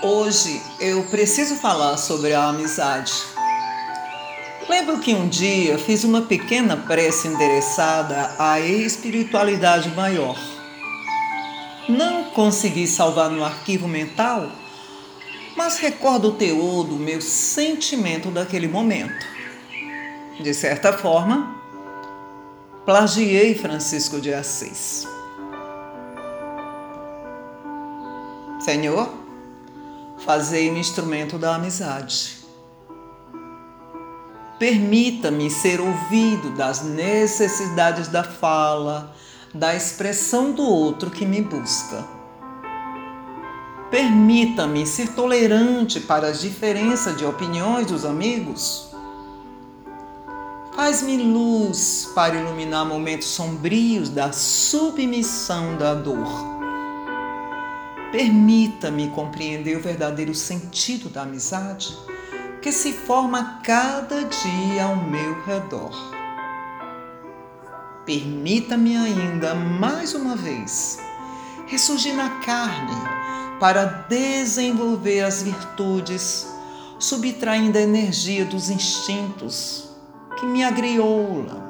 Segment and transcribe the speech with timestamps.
[0.00, 3.12] Hoje eu preciso falar sobre a amizade.
[4.68, 10.38] Lembro que um dia fiz uma pequena prece endereçada à espiritualidade maior.
[11.88, 14.48] Não consegui salvar no arquivo mental,
[15.56, 19.26] mas recordo o teor do meu sentimento daquele momento.
[20.38, 21.60] De certa forma,
[22.84, 25.08] plagiei Francisco de Assis.
[28.60, 29.27] Senhor,
[30.24, 32.38] fazei-me instrumento da amizade.
[34.58, 39.14] Permita-me ser ouvido das necessidades da fala,
[39.54, 42.04] da expressão do outro que me busca.
[43.90, 48.88] Permita-me ser tolerante para a diferença de opiniões dos amigos.
[50.74, 56.57] Faz-me luz para iluminar momentos sombrios da submissão da dor
[58.10, 61.94] Permita-me compreender o verdadeiro sentido da amizade
[62.62, 65.92] que se forma cada dia ao meu redor.
[68.06, 70.98] Permita-me ainda, mais uma vez,
[71.66, 72.96] ressurgir na carne
[73.60, 76.46] para desenvolver as virtudes,
[76.98, 79.90] subtraindo a energia dos instintos
[80.40, 81.62] que me agriolam,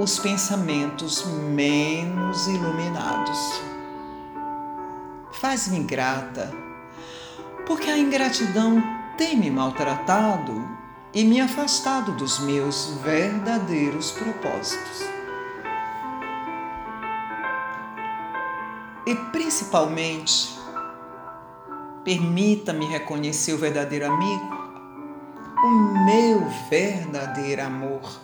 [0.00, 3.75] os pensamentos menos iluminados
[5.40, 6.52] faz-me ingrata,
[7.66, 8.82] porque a ingratidão
[9.18, 10.66] tem me maltratado
[11.12, 15.04] e me afastado dos meus verdadeiros propósitos.
[19.06, 20.58] E principalmente,
[22.04, 24.56] permita-me reconhecer o verdadeiro amigo,
[25.62, 28.20] o meu verdadeiro amor.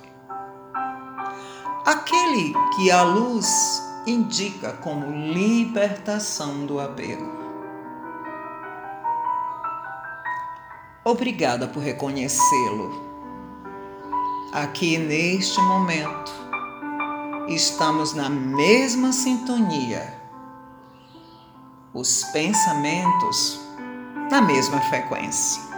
[1.85, 7.31] Aquele que a luz indica como libertação do apego.
[11.05, 13.03] Obrigada por reconhecê-lo.
[14.53, 16.33] Aqui neste momento,
[17.49, 20.21] estamos na mesma sintonia,
[21.95, 23.61] os pensamentos
[24.31, 25.72] na mesma frequência.